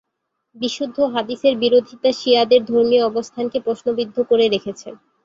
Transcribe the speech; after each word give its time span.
বিশুদ্ধ 0.55 0.97
হাদিসের 1.13 1.53
বিরোধীতা 1.63 2.09
শিয়াদের 2.13 2.61
ধর্মীয় 2.65 3.03
অবস্থানকে 3.05 3.57
প্রশ্নবিদ্ধ 3.65 4.17
করে 4.29 4.45
রেখেছে। 4.47 4.89